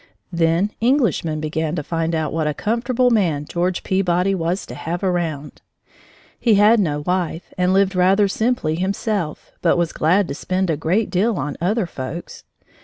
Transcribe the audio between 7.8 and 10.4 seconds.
rather simply himself, but was glad to